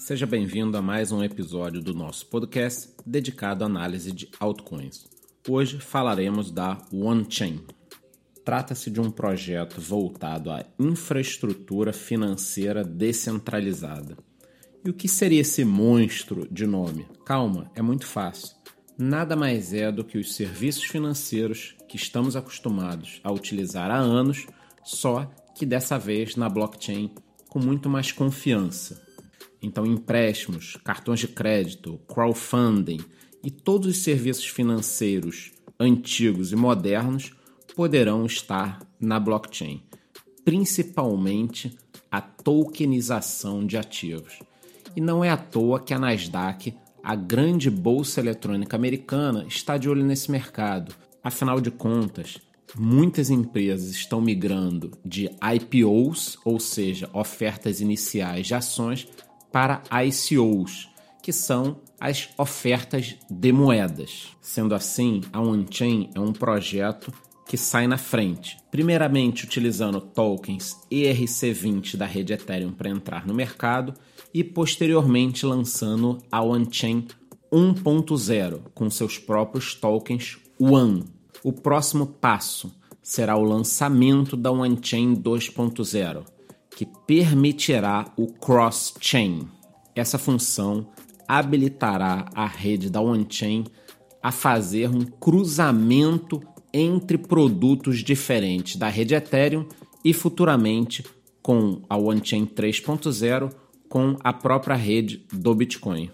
[0.00, 5.04] Seja bem-vindo a mais um episódio do nosso podcast dedicado à análise de altcoins.
[5.46, 7.60] Hoje falaremos da OneChain.
[8.42, 14.16] Trata-se de um projeto voltado à infraestrutura financeira descentralizada.
[14.82, 17.06] E o que seria esse monstro de nome?
[17.26, 18.56] Calma, é muito fácil.
[18.96, 24.46] Nada mais é do que os serviços financeiros que estamos acostumados a utilizar há anos,
[24.82, 27.10] só que dessa vez na blockchain
[27.50, 29.09] com muito mais confiança.
[29.62, 33.00] Então, empréstimos, cartões de crédito, crowdfunding
[33.42, 37.32] e todos os serviços financeiros antigos e modernos
[37.74, 39.82] poderão estar na blockchain,
[40.44, 41.76] principalmente
[42.10, 44.40] a tokenização de ativos.
[44.96, 49.88] E não é à toa que a Nasdaq, a grande bolsa eletrônica americana, está de
[49.88, 50.94] olho nesse mercado.
[51.22, 52.38] Afinal de contas,
[52.76, 59.06] muitas empresas estão migrando de IPOs, ou seja, ofertas iniciais de ações,
[59.52, 60.88] para ICOs,
[61.22, 64.28] que são as ofertas de moedas.
[64.40, 67.12] Sendo assim, a OneChain é um projeto
[67.46, 68.56] que sai na frente.
[68.70, 73.92] Primeiramente, utilizando tokens ERC20 da rede Ethereum para entrar no mercado
[74.32, 77.08] e posteriormente lançando a OneChain
[77.52, 81.04] 1.0 com seus próprios tokens One.
[81.42, 86.24] O próximo passo será o lançamento da OneChain 2.0,
[86.76, 89.48] que permitirá o cross-chain.
[89.94, 90.88] Essa função
[91.26, 93.64] habilitará a rede da OneChain
[94.22, 96.40] a fazer um cruzamento
[96.72, 99.66] entre produtos diferentes da rede Ethereum
[100.04, 101.04] e futuramente
[101.42, 103.52] com a OneChain 3.0
[103.88, 106.10] com a própria rede do Bitcoin.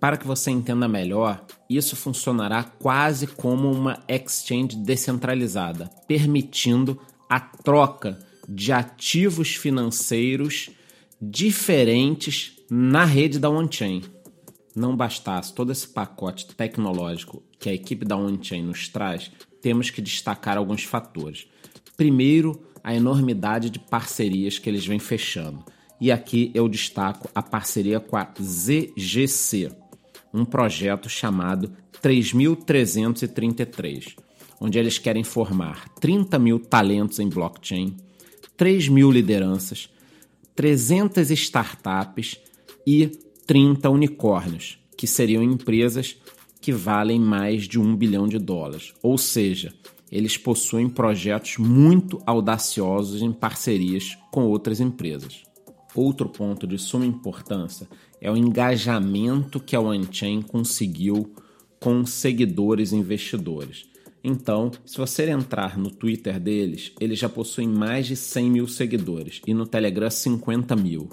[0.00, 8.18] Para que você entenda melhor, isso funcionará quase como uma exchange descentralizada, permitindo a troca
[8.48, 10.70] de ativos financeiros
[11.20, 14.02] diferentes na rede da OneChain.
[14.74, 20.00] Não bastasse todo esse pacote tecnológico que a equipe da OneChain nos traz, temos que
[20.00, 21.46] destacar alguns fatores.
[21.96, 25.62] Primeiro, a enormidade de parcerias que eles vêm fechando.
[26.00, 29.72] E aqui eu destaco a parceria com a ZGC,
[30.32, 34.14] um projeto chamado 3333,
[34.60, 37.96] onde eles querem formar 30 mil talentos em blockchain,
[38.56, 39.88] 3 mil lideranças,
[40.54, 42.36] 300 startups
[42.86, 43.06] e
[43.46, 46.16] 30 unicórnios, que seriam empresas
[46.60, 48.92] que valem mais de um bilhão de dólares.
[49.02, 49.72] Ou seja,
[50.10, 55.42] eles possuem projetos muito audaciosos em parcerias com outras empresas.
[55.94, 57.88] Outro ponto de suma importância
[58.20, 61.32] é o engajamento que a OneChain conseguiu
[61.80, 63.87] com seguidores e investidores.
[64.22, 69.40] Então, se você entrar no Twitter deles, eles já possuem mais de 100 mil seguidores
[69.46, 71.08] e no Telegram 50 mil.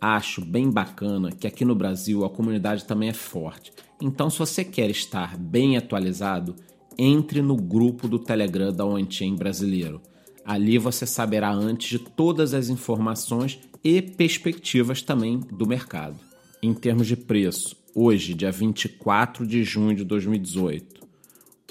[0.00, 3.72] Acho bem bacana que aqui no Brasil a comunidade também é forte.
[4.00, 6.54] Então, se você quer estar bem atualizado,
[6.98, 10.02] entre no grupo do Telegram da OneChain brasileiro.
[10.44, 16.18] Ali você saberá antes de todas as informações e perspectivas também do mercado.
[16.60, 21.06] Em termos de preço, hoje, dia 24 de junho de 2018,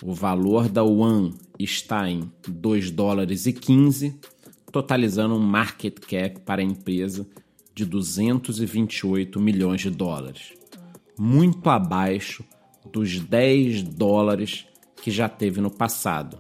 [0.03, 4.19] o valor da One está em 2 dólares e 15,
[4.72, 7.28] totalizando um market cap para a empresa
[7.74, 10.53] de 228 milhões de dólares,
[11.18, 12.44] muito abaixo
[12.91, 14.66] dos 10 dólares
[15.02, 16.40] que já teve no passado.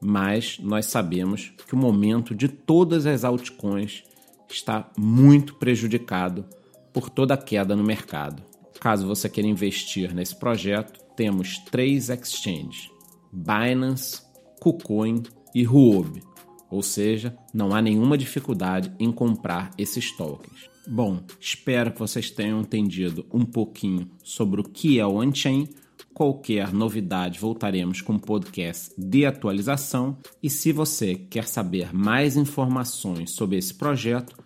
[0.00, 4.02] Mas nós sabemos que o momento de todas as altcoins
[4.48, 6.44] está muito prejudicado
[6.92, 8.42] por toda a queda no mercado.
[8.80, 12.90] Caso você queira investir nesse projeto, temos três exchanges:
[13.30, 14.22] Binance,
[14.58, 15.22] KuCoin
[15.54, 16.22] e Huobi.
[16.70, 20.70] Ou seja, não há nenhuma dificuldade em comprar esses tokens.
[20.88, 25.68] Bom, espero que vocês tenham entendido um pouquinho sobre o que é o on-chain.
[26.14, 30.16] Qualquer novidade, voltaremos com um podcast de atualização.
[30.42, 34.36] E se você quer saber mais informações sobre esse projeto,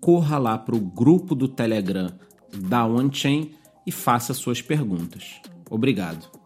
[0.00, 2.10] corra lá para o grupo do Telegram
[2.56, 3.50] da OneChain
[3.86, 5.40] e faça suas perguntas.
[5.70, 6.41] Obrigado.